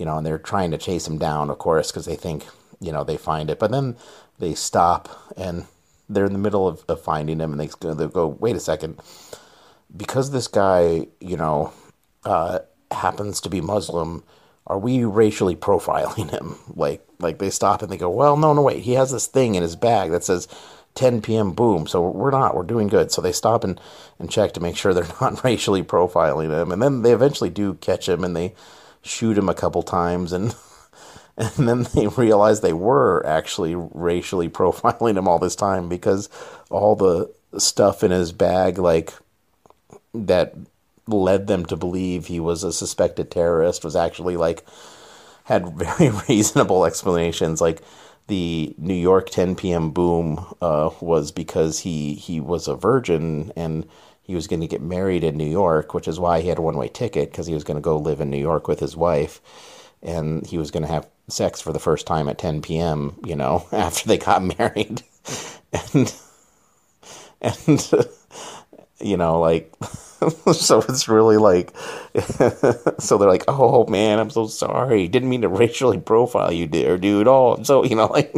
you 0.00 0.04
know 0.06 0.16
and 0.16 0.26
they're 0.26 0.38
trying 0.38 0.72
to 0.72 0.78
chase 0.78 1.06
him 1.06 1.18
down 1.18 1.50
of 1.50 1.58
course 1.58 1.92
because 1.92 2.06
they 2.06 2.16
think 2.16 2.46
you 2.80 2.90
know 2.90 3.04
they 3.04 3.16
find 3.16 3.50
it 3.50 3.60
but 3.60 3.70
then 3.70 3.96
they 4.40 4.54
stop 4.54 5.08
and 5.36 5.66
they're 6.10 6.26
in 6.26 6.32
the 6.32 6.38
middle 6.38 6.66
of, 6.66 6.84
of 6.88 7.00
finding 7.00 7.38
him, 7.38 7.52
and 7.52 7.60
they 7.60 7.68
go, 7.68 7.94
they 7.94 8.06
go, 8.08 8.26
wait 8.26 8.56
a 8.56 8.60
second, 8.60 9.00
because 9.96 10.32
this 10.32 10.48
guy, 10.48 11.06
you 11.20 11.36
know, 11.36 11.72
uh, 12.24 12.58
happens 12.90 13.40
to 13.40 13.48
be 13.48 13.60
Muslim, 13.60 14.24
are 14.66 14.78
we 14.78 15.04
racially 15.04 15.56
profiling 15.56 16.30
him? 16.30 16.56
Like, 16.74 17.06
like 17.18 17.38
they 17.38 17.50
stop 17.50 17.82
and 17.82 17.92
they 17.92 17.96
go, 17.96 18.08
well, 18.08 18.36
no, 18.36 18.52
no, 18.54 18.62
wait, 18.62 18.82
he 18.82 18.92
has 18.92 19.12
this 19.12 19.26
thing 19.26 19.54
in 19.54 19.62
his 19.62 19.76
bag 19.76 20.10
that 20.12 20.24
says 20.24 20.48
10 20.94 21.20
p.m. 21.20 21.52
boom, 21.52 21.86
so 21.86 22.08
we're 22.08 22.30
not, 22.30 22.54
we're 22.56 22.62
doing 22.62 22.88
good. 22.88 23.12
So 23.12 23.20
they 23.20 23.32
stop 23.32 23.64
and, 23.64 23.80
and 24.18 24.30
check 24.30 24.52
to 24.52 24.60
make 24.60 24.76
sure 24.76 24.94
they're 24.94 25.06
not 25.20 25.44
racially 25.44 25.82
profiling 25.82 26.50
him, 26.50 26.72
and 26.72 26.82
then 26.82 27.02
they 27.02 27.12
eventually 27.12 27.50
do 27.50 27.74
catch 27.74 28.08
him, 28.08 28.24
and 28.24 28.36
they 28.36 28.54
shoot 29.02 29.38
him 29.38 29.48
a 29.48 29.54
couple 29.54 29.82
times, 29.82 30.32
and 30.32 30.54
and 31.36 31.68
then 31.68 31.86
they 31.94 32.06
realized 32.06 32.62
they 32.62 32.72
were 32.72 33.24
actually 33.26 33.74
racially 33.74 34.48
profiling 34.60 35.16
him 35.16 35.28
all 35.28 35.38
this 35.38 35.56
time 35.56 35.88
because 35.88 36.28
all 36.70 36.96
the 36.96 37.32
stuff 37.58 38.04
in 38.04 38.10
his 38.10 38.32
bag 38.32 38.78
like 38.78 39.12
that 40.14 40.54
led 41.06 41.46
them 41.46 41.64
to 41.66 41.76
believe 41.76 42.26
he 42.26 42.38
was 42.38 42.62
a 42.62 42.72
suspected 42.72 43.30
terrorist 43.30 43.84
was 43.84 43.96
actually 43.96 44.36
like 44.36 44.64
had 45.44 45.68
very 45.76 46.10
reasonable 46.28 46.84
explanations 46.84 47.60
like 47.60 47.82
the 48.28 48.72
New 48.78 48.94
York 48.94 49.28
10 49.30 49.56
p.m. 49.56 49.90
boom 49.90 50.54
uh, 50.62 50.90
was 51.00 51.32
because 51.32 51.80
he 51.80 52.14
he 52.14 52.38
was 52.38 52.68
a 52.68 52.76
virgin 52.76 53.52
and 53.56 53.88
he 54.30 54.36
was 54.36 54.46
going 54.46 54.60
to 54.60 54.68
get 54.68 54.80
married 54.80 55.24
in 55.24 55.36
New 55.36 55.50
York, 55.50 55.92
which 55.92 56.06
is 56.06 56.20
why 56.20 56.40
he 56.40 56.48
had 56.48 56.58
a 56.58 56.62
one 56.62 56.76
way 56.76 56.86
ticket 56.86 57.32
because 57.32 57.48
he 57.48 57.54
was 57.54 57.64
going 57.64 57.76
to 57.76 57.80
go 57.80 57.96
live 57.96 58.20
in 58.20 58.30
New 58.30 58.38
York 58.38 58.68
with 58.68 58.78
his 58.78 58.96
wife, 58.96 59.40
and 60.04 60.46
he 60.46 60.56
was 60.56 60.70
going 60.70 60.84
to 60.84 60.88
have 60.92 61.08
sex 61.26 61.60
for 61.60 61.72
the 61.72 61.80
first 61.80 62.06
time 62.06 62.28
at 62.28 62.38
10 62.38 62.62
p.m., 62.62 63.18
you 63.24 63.34
know, 63.34 63.66
after 63.72 64.06
they 64.06 64.18
got 64.18 64.40
married. 64.40 65.02
and, 65.92 66.14
and, 67.42 67.92
you 69.00 69.16
know, 69.16 69.40
like, 69.40 69.74
so 70.52 70.78
it's 70.88 71.08
really 71.08 71.36
like, 71.36 71.76
so 73.00 73.18
they're 73.18 73.28
like, 73.28 73.44
oh 73.48 73.84
man, 73.88 74.20
I'm 74.20 74.30
so 74.30 74.46
sorry. 74.46 75.08
Didn't 75.08 75.28
mean 75.28 75.42
to 75.42 75.48
racially 75.48 75.98
profile 75.98 76.52
you, 76.52 76.68
dear 76.68 76.98
dude. 76.98 77.26
Oh, 77.26 77.60
so, 77.64 77.84
you 77.84 77.96
know, 77.96 78.06
like, 78.06 78.32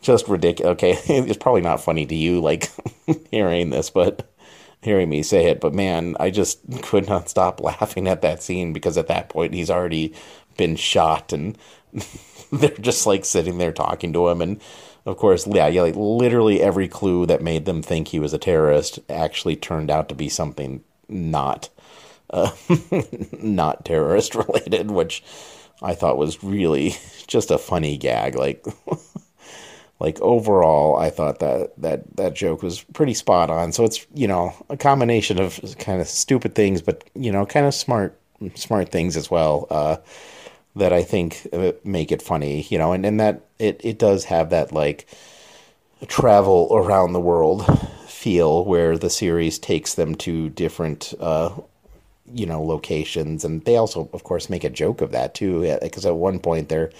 just 0.00 0.28
ridiculous. 0.28 0.74
Okay, 0.74 0.92
it's 1.08 1.38
probably 1.38 1.62
not 1.62 1.80
funny 1.80 2.06
to 2.06 2.14
you, 2.14 2.40
like, 2.40 2.70
hearing 3.32 3.70
this, 3.70 3.90
but 3.90 4.31
hearing 4.82 5.08
me 5.08 5.22
say 5.22 5.46
it, 5.46 5.60
but 5.60 5.74
man, 5.74 6.16
I 6.20 6.30
just 6.30 6.60
could 6.82 7.08
not 7.08 7.28
stop 7.28 7.60
laughing 7.60 8.08
at 8.08 8.22
that 8.22 8.42
scene 8.42 8.72
because 8.72 8.98
at 8.98 9.08
that 9.08 9.28
point 9.28 9.54
he's 9.54 9.70
already 9.70 10.14
been 10.56 10.76
shot 10.76 11.32
and 11.32 11.56
they're 12.52 12.70
just 12.78 13.06
like 13.06 13.24
sitting 13.24 13.58
there 13.58 13.72
talking 13.72 14.12
to 14.12 14.28
him. 14.28 14.42
And 14.42 14.60
of 15.06 15.16
course 15.16 15.46
yeah, 15.46 15.66
yeah 15.66 15.82
like 15.82 15.96
literally 15.96 16.60
every 16.62 16.88
clue 16.88 17.26
that 17.26 17.42
made 17.42 17.64
them 17.64 17.82
think 17.82 18.08
he 18.08 18.18
was 18.18 18.32
a 18.32 18.38
terrorist 18.38 18.98
actually 19.08 19.56
turned 19.56 19.90
out 19.90 20.08
to 20.08 20.14
be 20.14 20.28
something 20.28 20.82
not 21.08 21.68
uh, 22.30 22.50
not 23.40 23.84
terrorist 23.84 24.34
related 24.34 24.90
which 24.90 25.22
i 25.82 25.94
thought 25.94 26.16
was 26.16 26.42
really 26.42 26.94
just 27.26 27.50
a 27.50 27.58
funny 27.58 27.96
gag 27.96 28.34
like 28.34 28.64
like 30.02 30.20
overall 30.20 30.96
i 30.96 31.08
thought 31.08 31.38
that 31.38 31.72
that 31.80 32.16
that 32.16 32.34
joke 32.34 32.62
was 32.62 32.82
pretty 32.92 33.14
spot 33.14 33.48
on 33.50 33.72
so 33.72 33.84
it's 33.84 34.06
you 34.14 34.28
know 34.28 34.52
a 34.68 34.76
combination 34.76 35.40
of 35.40 35.60
kind 35.78 36.00
of 36.00 36.08
stupid 36.08 36.54
things 36.54 36.82
but 36.82 37.04
you 37.14 37.32
know 37.32 37.46
kind 37.46 37.66
of 37.66 37.74
smart 37.74 38.18
smart 38.54 38.90
things 38.90 39.16
as 39.16 39.30
well 39.30 39.66
uh, 39.70 39.96
that 40.76 40.92
I 40.92 41.02
think 41.02 41.46
uh, 41.52 41.72
make 41.84 42.10
it 42.12 42.22
funny, 42.22 42.62
you 42.70 42.78
know, 42.78 42.92
and, 42.92 43.04
and 43.04 43.20
that 43.20 43.42
it, 43.58 43.80
it 43.84 43.98
does 43.98 44.24
have 44.24 44.50
that 44.50 44.72
like 44.72 45.06
travel 46.08 46.68
around 46.72 47.12
the 47.12 47.20
world 47.20 47.64
feel 48.08 48.64
where 48.64 48.96
the 48.96 49.10
series 49.10 49.58
takes 49.58 49.94
them 49.94 50.14
to 50.14 50.48
different, 50.50 51.12
uh, 51.20 51.50
you 52.32 52.46
know, 52.46 52.62
locations. 52.62 53.44
And 53.44 53.64
they 53.64 53.76
also, 53.76 54.08
of 54.12 54.24
course, 54.24 54.48
make 54.48 54.64
a 54.64 54.70
joke 54.70 55.00
of 55.00 55.12
that 55.12 55.34
too, 55.34 55.78
because 55.82 56.06
at 56.06 56.16
one 56.16 56.38
point 56.38 56.68
they're, 56.68 56.90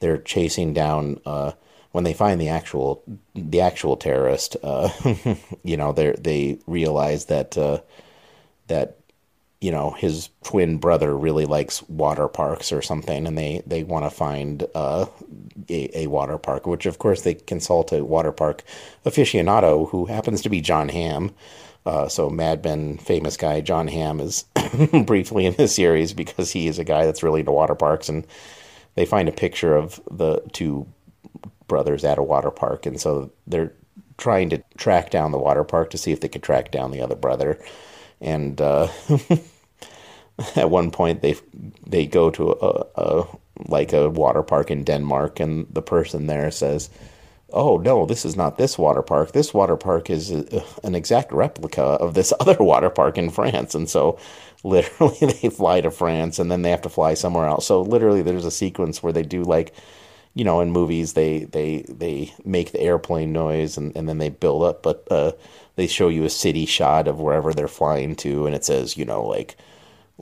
they're 0.00 0.18
chasing 0.18 0.74
down, 0.74 1.20
uh, 1.24 1.52
when 1.92 2.04
they 2.04 2.12
find 2.14 2.40
the 2.40 2.48
actual, 2.48 3.02
the 3.34 3.60
actual 3.60 3.96
terrorist, 3.96 4.56
uh, 4.62 4.90
you 5.62 5.76
know, 5.76 5.92
they 5.92 6.12
they 6.12 6.58
realize 6.66 7.26
that, 7.26 7.56
uh, 7.56 7.80
that 8.66 8.98
you 9.62 9.70
know 9.70 9.92
his 9.92 10.28
twin 10.42 10.76
brother 10.76 11.16
really 11.16 11.46
likes 11.46 11.82
water 11.84 12.26
parks 12.26 12.72
or 12.72 12.82
something 12.82 13.26
and 13.28 13.38
they 13.38 13.62
they 13.64 13.84
want 13.84 14.04
to 14.04 14.10
find 14.10 14.66
uh, 14.74 15.06
a, 15.68 16.00
a 16.00 16.06
water 16.08 16.36
park 16.36 16.66
which 16.66 16.84
of 16.84 16.98
course 16.98 17.22
they 17.22 17.34
consult 17.34 17.92
a 17.92 18.04
water 18.04 18.32
park 18.32 18.64
aficionado 19.06 19.88
who 19.90 20.06
happens 20.06 20.42
to 20.42 20.50
be 20.50 20.60
Jon 20.60 20.88
Hamm. 20.88 21.32
Uh, 21.86 22.08
so 22.08 22.28
Mad 22.28 22.62
Men 22.64 22.98
famous 22.98 23.36
guy 23.36 23.60
Jon 23.60 23.86
Hamm 23.86 24.18
is 24.20 24.44
briefly 25.06 25.46
in 25.46 25.54
this 25.54 25.74
series 25.74 26.12
because 26.12 26.50
he 26.50 26.66
is 26.66 26.80
a 26.80 26.84
guy 26.84 27.06
that's 27.06 27.22
really 27.22 27.40
into 27.40 27.52
water 27.52 27.76
parks 27.76 28.08
and 28.08 28.26
they 28.96 29.06
find 29.06 29.28
a 29.28 29.32
picture 29.32 29.76
of 29.76 30.00
the 30.10 30.42
two 30.52 30.86
brothers 31.72 32.04
at 32.04 32.18
a 32.18 32.28
water 32.32 32.50
park 32.50 32.86
and 32.86 33.00
so 33.00 33.30
they're 33.46 33.72
trying 34.18 34.48
to 34.50 34.58
track 34.76 35.10
down 35.10 35.32
the 35.32 35.44
water 35.46 35.64
park 35.64 35.90
to 35.90 35.98
see 35.98 36.12
if 36.12 36.20
they 36.20 36.28
could 36.28 36.42
track 36.42 36.70
down 36.70 36.90
the 36.90 37.04
other 37.06 37.16
brother 37.16 37.58
and 38.20 38.60
uh, 38.60 38.88
at 40.56 40.70
one 40.70 40.90
point 40.90 41.22
they 41.22 41.34
they 41.86 42.06
go 42.06 42.30
to 42.30 42.50
a, 42.52 42.86
a 42.96 43.26
like 43.68 43.92
a 43.92 44.10
water 44.10 44.42
park 44.42 44.70
in 44.70 44.84
Denmark, 44.84 45.40
and 45.40 45.66
the 45.70 45.82
person 45.82 46.26
there 46.26 46.50
says, 46.50 46.90
"Oh 47.52 47.76
no, 47.78 48.06
this 48.06 48.24
is 48.24 48.36
not 48.36 48.58
this 48.58 48.78
water 48.78 49.02
park. 49.02 49.32
This 49.32 49.52
water 49.54 49.76
park 49.76 50.10
is 50.10 50.30
a, 50.30 50.64
an 50.84 50.94
exact 50.94 51.32
replica 51.32 51.82
of 51.82 52.14
this 52.14 52.32
other 52.40 52.56
water 52.58 52.90
park 52.90 53.18
in 53.18 53.30
France." 53.30 53.74
And 53.74 53.88
so, 53.88 54.18
literally, 54.64 55.18
they 55.20 55.50
fly 55.50 55.80
to 55.80 55.90
France, 55.90 56.38
and 56.38 56.50
then 56.50 56.62
they 56.62 56.70
have 56.70 56.82
to 56.82 56.88
fly 56.88 57.14
somewhere 57.14 57.46
else. 57.46 57.66
So 57.66 57.82
literally, 57.82 58.22
there's 58.22 58.46
a 58.46 58.50
sequence 58.50 59.02
where 59.02 59.12
they 59.12 59.22
do 59.22 59.42
like 59.42 59.74
you 60.34 60.44
know, 60.44 60.60
in 60.60 60.70
movies 60.70 61.12
they 61.12 61.44
they 61.44 61.84
they 61.88 62.32
make 62.44 62.72
the 62.72 62.80
airplane 62.80 63.32
noise 63.32 63.76
and, 63.76 63.94
and 63.96 64.08
then 64.08 64.18
they 64.18 64.30
build 64.30 64.62
up, 64.62 64.82
but 64.82 65.06
uh, 65.10 65.32
they 65.76 65.86
show 65.86 66.08
you 66.08 66.24
a 66.24 66.30
city 66.30 66.66
shot 66.66 67.06
of 67.08 67.20
wherever 67.20 67.52
they're 67.52 67.68
flying 67.68 68.16
to, 68.16 68.46
and 68.46 68.54
it 68.54 68.64
says, 68.64 68.96
you 68.96 69.04
know, 69.04 69.24
like 69.24 69.56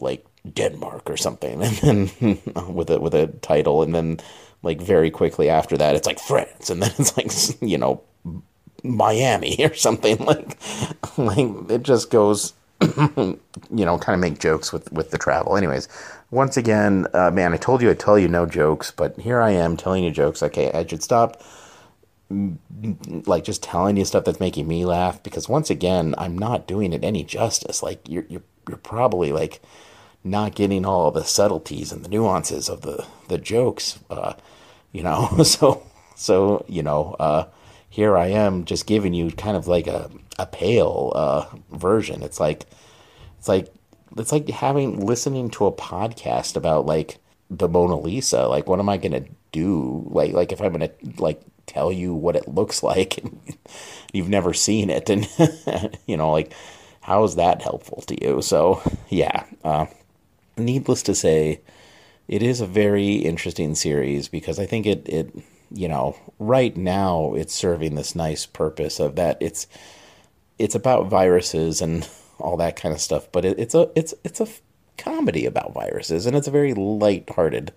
like 0.01 0.25
Denmark 0.53 1.09
or 1.09 1.17
something, 1.17 1.63
and 1.83 2.09
then 2.09 2.39
with 2.75 2.91
a 2.91 3.01
with 3.01 3.15
a 3.15 3.29
title, 3.41 3.83
and 3.83 3.95
then 3.95 4.21
like 4.63 4.81
very 4.81 5.11
quickly 5.11 5.49
after 5.49 5.77
that, 5.77 5.95
it's 5.95 6.07
like 6.07 6.21
France, 6.21 6.71
and 6.71 6.83
then 6.83 6.91
it's 6.99 7.17
like 7.17 7.63
you 7.63 7.79
know 7.79 8.03
Miami 8.83 9.65
or 9.65 9.75
something. 9.75 10.19
Like 10.19 10.59
like 11.17 11.71
it 11.71 11.85
just 11.85 12.11
goes 12.11 12.53
you 12.81 13.39
know 13.71 13.99
kind 13.99 14.15
of 14.15 14.21
make 14.21 14.41
jokes 14.41 14.73
with 14.73 14.91
with 14.93 15.13
the 15.13 15.19
travel. 15.19 15.57
Anyways 15.57 15.89
once 16.31 16.57
again 16.57 17.07
uh, 17.15 17.31
man 17.31 17.53
i 17.53 17.57
told 17.57 17.83
you 17.83 17.91
i'd 17.91 17.99
tell 17.99 18.19
you 18.19 18.29
no 18.29 18.47
jokes 18.47 18.91
but 18.91 19.19
here 19.21 19.41
i 19.41 19.51
am 19.51 19.77
telling 19.77 20.05
you 20.05 20.11
jokes. 20.11 20.43
Okay 20.43 20.71
i 20.73 20.87
should 20.87 21.03
stop 21.03 21.43
like 23.27 23.43
just 23.45 23.63
telling 23.63 23.97
you 23.97 24.05
stuff 24.05 24.25
that's 24.25 24.39
making 24.39 24.69
me 24.69 24.85
laugh 24.85 25.23
because 25.23 25.49
once 25.49 25.69
again 25.71 26.15
i'm 26.19 26.39
not 26.39 26.67
doing 26.69 26.93
it 26.93 27.03
any 27.05 27.25
justice. 27.25 27.83
Like 27.83 28.09
you're 28.09 28.25
you're, 28.29 28.43
you're 28.69 28.79
probably 28.79 29.33
like 29.33 29.61
not 30.23 30.55
getting 30.55 30.85
all 30.85 31.11
the 31.11 31.25
subtleties 31.25 31.91
and 31.93 32.05
the 32.05 32.09
nuances 32.09 32.69
of 32.69 32.83
the 32.83 33.05
the 33.29 33.39
jokes 33.39 33.99
uh, 34.11 34.35
you 34.93 35.03
know? 35.03 35.29
So 35.45 35.87
so 36.15 36.65
you 36.69 36.83
know 36.83 37.17
uh, 37.19 37.47
here 37.89 38.17
i 38.17 38.27
am 38.27 38.65
just 38.67 38.87
giving 38.87 39.15
you 39.15 39.33
kind 39.33 39.57
of 39.57 39.67
like 39.67 39.87
a 39.87 40.11
a 40.41 40.47
pale 40.47 41.13
uh, 41.15 41.47
version. 41.71 42.23
It's 42.23 42.41
like 42.41 42.65
it's 43.39 43.49
like 43.49 43.73
it's 44.17 44.33
like 44.33 44.49
having 44.49 45.05
listening 45.05 45.51
to 45.51 45.67
a 45.67 45.73
podcast 45.73 46.57
about 46.57 46.87
like 46.87 47.19
the 47.51 47.69
mona 47.69 47.99
lisa 47.99 48.47
like 48.47 48.69
what 48.69 48.79
am 48.79 48.89
i 48.89 48.97
gonna 48.97 49.25
do 49.53 50.07
like 50.11 50.33
like 50.33 50.53
if 50.53 50.61
i'm 50.61 50.73
gonna 50.73 50.91
like 51.19 51.41
tell 51.67 51.93
you 51.93 52.15
what 52.15 52.37
it 52.37 52.49
looks 52.49 52.83
like 52.85 53.19
and 53.19 53.41
you've 54.13 54.29
never 54.29 54.53
seen 54.53 54.91
it 54.91 55.11
and 55.11 55.29
you 56.07 56.17
know 56.17 56.31
like 56.31 56.53
how 57.01 57.25
is 57.25 57.37
that 57.37 57.63
helpful 57.63 58.03
to 58.03 58.25
you? 58.25 58.43
So, 58.43 58.83
yeah, 59.09 59.45
uh, 59.65 59.87
needless 60.57 61.03
to 61.05 61.15
say, 61.15 61.61
it 62.29 62.43
is 62.43 62.61
a 62.61 62.67
very 62.67 63.15
interesting 63.15 63.75
series 63.75 64.29
because 64.29 64.59
I 64.59 64.67
think 64.67 64.87
it, 64.87 65.09
it, 65.09 65.35
you 65.73 65.89
know, 65.89 66.17
right 66.39 66.77
now 66.77 67.35
it's 67.35 67.55
serving 67.55 67.95
this 67.95 68.15
nice 68.15 68.47
purpose 68.47 69.01
of 69.01 69.17
that 69.17 69.39
it's, 69.41 69.67
it's 70.59 70.75
about 70.75 71.09
viruses 71.09 71.81
and 71.81 72.09
all 72.41 72.57
that 72.59 72.77
kind 72.77 72.95
of 72.95 73.01
stuff, 73.01 73.31
but 73.33 73.45
it, 73.45 73.59
it's 73.59 73.75
a, 73.75 73.91
it's, 73.95 74.15
it's 74.25 74.41
a 74.41 74.49
comedy 74.99 75.47
about 75.47 75.73
viruses 75.73 76.27
and 76.27 76.37
it's 76.37 76.49
a 76.49 76.51
very 76.51 76.75
light-hearted 76.75 77.73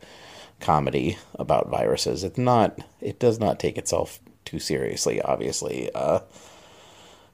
comedy 0.59 1.17
about 1.35 1.69
viruses. 1.69 2.23
It's 2.23 2.37
not, 2.37 2.79
it 3.01 3.19
does 3.19 3.39
not 3.39 3.59
take 3.59 3.77
itself 3.77 4.19
too 4.45 4.59
seriously, 4.59 5.21
obviously. 5.21 5.89
Uh, 5.93 6.19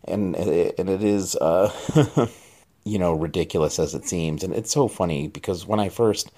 and 0.06 0.36
and 0.36 0.90
it 0.90 1.04
is 1.04 1.36
uh, 1.36 1.72
you 2.84 3.00
know 3.00 3.14
ridiculous 3.14 3.80
as 3.80 3.94
it 3.94 4.06
seems, 4.06 4.44
and 4.44 4.54
it's 4.54 4.72
so 4.72 4.88
funny 4.88 5.28
because 5.28 5.66
when 5.66 5.80
I 5.80 5.90
first 5.90 6.32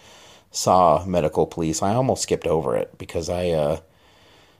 saw 0.51 1.03
Medical 1.05 1.47
Police, 1.47 1.81
I 1.81 1.93
almost 1.93 2.23
skipped 2.23 2.47
over 2.47 2.75
it 2.75 2.97
because 2.97 3.29
I 3.29 3.49
uh, 3.49 3.79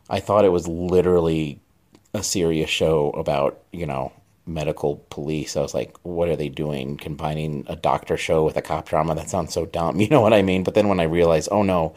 I 0.09 0.19
thought 0.19 0.45
it 0.45 0.49
was 0.49 0.67
literally 0.67 1.59
a 2.13 2.23
serious 2.23 2.69
show 2.69 3.11
about 3.11 3.59
you 3.71 3.85
know 3.85 4.11
medical 4.53 5.05
police. 5.09 5.57
I 5.57 5.61
was 5.61 5.73
like, 5.73 5.97
what 6.03 6.29
are 6.29 6.35
they 6.35 6.49
doing? 6.49 6.97
Combining 6.97 7.65
a 7.67 7.75
doctor 7.75 8.17
show 8.17 8.43
with 8.43 8.57
a 8.57 8.61
cop 8.61 8.87
drama? 8.89 9.15
That 9.15 9.29
sounds 9.29 9.53
so 9.53 9.65
dumb. 9.65 9.99
You 10.01 10.09
know 10.09 10.21
what 10.21 10.33
I 10.33 10.41
mean? 10.41 10.63
But 10.63 10.73
then 10.73 10.87
when 10.87 10.99
I 10.99 11.03
realized, 11.03 11.49
oh 11.51 11.63
no, 11.63 11.93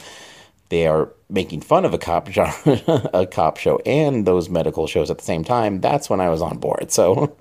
they 0.69 0.87
are 0.87 1.13
making 1.29 1.61
fun 1.61 1.85
of 1.85 1.95
a 1.95 1.99
cop 1.99 2.29
a 2.37 3.27
cop 3.31 3.57
show 3.59 3.79
and 3.85 4.27
those 4.27 4.49
medical 4.49 4.87
shows 4.87 5.11
at 5.11 5.19
the 5.19 5.25
same 5.25 5.45
time, 5.45 5.81
that's 5.81 6.09
when 6.11 6.21
I 6.21 6.29
was 6.29 6.43
on 6.43 6.59
board. 6.59 6.91
So, 6.93 7.37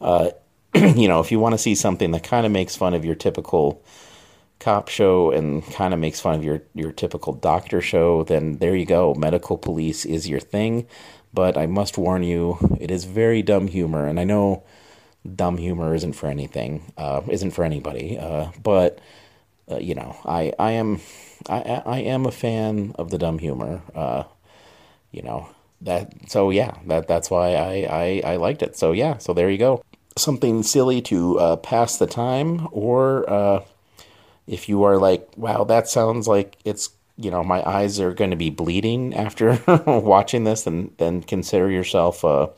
uh, 0.00 0.30
you 0.74 1.08
know, 1.08 1.20
if 1.20 1.30
you 1.32 1.40
want 1.40 1.54
to 1.54 1.58
see 1.58 1.74
something 1.74 2.10
that 2.12 2.24
kind 2.24 2.46
of 2.46 2.52
makes 2.52 2.76
fun 2.76 2.94
of 2.94 3.04
your 3.04 3.14
typical 3.14 3.82
cop 4.58 4.88
show 4.88 5.30
and 5.30 5.64
kind 5.72 5.92
of 5.92 6.00
makes 6.00 6.20
fun 6.20 6.34
of 6.34 6.42
your 6.44 6.62
your 6.74 6.92
typical 6.92 7.32
doctor 7.32 7.80
show, 7.80 8.24
then 8.24 8.58
there 8.58 8.74
you 8.74 8.86
go. 8.86 9.14
Medical 9.14 9.58
Police 9.58 10.04
is 10.04 10.28
your 10.28 10.40
thing. 10.40 10.86
But 11.32 11.56
I 11.56 11.66
must 11.66 11.98
warn 11.98 12.22
you, 12.22 12.58
it 12.80 12.90
is 12.90 13.04
very 13.04 13.42
dumb 13.42 13.68
humor, 13.68 14.06
and 14.06 14.18
I 14.18 14.24
know 14.24 14.62
dumb 15.34 15.58
humor 15.58 15.94
isn't 15.94 16.14
for 16.14 16.28
anything, 16.28 16.92
uh, 16.96 17.22
isn't 17.28 17.50
for 17.50 17.64
anybody. 17.64 18.18
Uh, 18.18 18.50
but 18.62 18.98
uh, 19.70 19.78
you 19.78 19.94
know, 19.94 20.16
I 20.24 20.52
I 20.58 20.72
am 20.72 21.00
I 21.48 21.82
I 21.84 21.98
am 22.00 22.26
a 22.26 22.32
fan 22.32 22.94
of 22.98 23.10
the 23.10 23.18
dumb 23.18 23.38
humor. 23.38 23.82
Uh, 23.94 24.24
you 25.10 25.22
know 25.22 25.48
that 25.82 26.12
so 26.30 26.50
yeah 26.50 26.76
that 26.86 27.06
that's 27.06 27.30
why 27.30 27.54
I, 27.54 28.22
I 28.24 28.32
I 28.32 28.36
liked 28.36 28.62
it. 28.62 28.76
So 28.76 28.92
yeah, 28.92 29.18
so 29.18 29.32
there 29.32 29.50
you 29.50 29.58
go. 29.58 29.82
Something 30.16 30.62
silly 30.62 31.02
to 31.02 31.38
uh, 31.38 31.56
pass 31.56 31.98
the 31.98 32.06
time, 32.06 32.68
or 32.72 33.28
uh, 33.28 33.64
if 34.46 34.68
you 34.68 34.82
are 34.84 34.96
like, 34.96 35.28
wow, 35.36 35.64
that 35.64 35.88
sounds 35.88 36.26
like 36.26 36.56
it's 36.64 36.88
you 37.16 37.30
know 37.30 37.42
my 37.42 37.66
eyes 37.68 38.00
are 38.00 38.14
going 38.14 38.30
to 38.30 38.36
be 38.36 38.50
bleeding 38.50 39.14
after 39.14 39.58
watching 39.86 40.44
this, 40.44 40.64
then 40.64 40.90
then 40.98 41.22
consider 41.22 41.70
yourself 41.70 42.24
uh, 42.24 42.48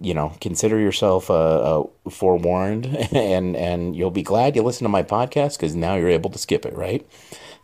you 0.00 0.14
know, 0.14 0.32
consider 0.40 0.78
yourself 0.78 1.30
uh, 1.30 1.80
uh, 1.80 1.86
forewarned, 2.10 2.86
and 3.12 3.56
and 3.56 3.96
you'll 3.96 4.10
be 4.10 4.22
glad 4.22 4.56
you 4.56 4.62
listened 4.62 4.84
to 4.84 4.90
my 4.90 5.02
podcast 5.02 5.56
because 5.56 5.74
now 5.74 5.94
you're 5.96 6.08
able 6.08 6.30
to 6.30 6.38
skip 6.38 6.66
it, 6.66 6.74
right? 6.74 7.06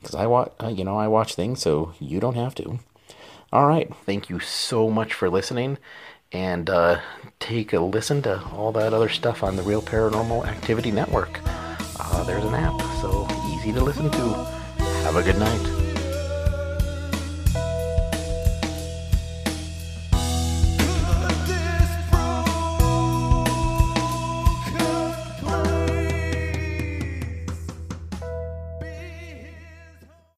Because 0.01 0.15
I 0.15 0.27
watch, 0.27 0.53
uh, 0.63 0.69
you 0.69 0.85
know, 0.85 0.97
I 0.97 1.09
watch 1.09 1.35
things, 1.35 1.61
so 1.61 1.93
you 2.01 2.21
don't 2.21 2.37
have 2.37 2.55
to. 2.57 2.79
All 3.53 3.67
right, 3.67 3.93
thank 4.05 4.29
you 4.29 4.41
so 4.41 4.91
much 4.91 5.15
for 5.15 5.31
listening, 5.31 5.79
and 6.33 6.69
uh, 6.69 7.01
take 7.41 7.73
a 7.73 7.81
listen 7.81 8.23
to 8.23 8.43
all 8.53 8.73
that 8.73 8.93
other 8.93 9.09
stuff 9.09 9.43
on 9.43 9.57
the 9.57 9.63
Real 9.63 9.83
Paranormal 9.83 10.47
Activity 10.47 10.91
Network. 10.91 11.41
Uh, 12.01 12.25
there's 12.25 12.45
an 12.45 12.55
app, 12.55 12.81
so 13.01 13.29
easy 13.55 13.73
to 13.73 13.83
listen 13.83 14.11
to. 14.11 14.35
Have 15.05 15.17
a 15.17 15.23
good 15.23 15.39
night. 15.39 15.84